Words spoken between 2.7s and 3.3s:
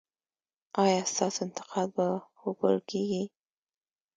کیږي؟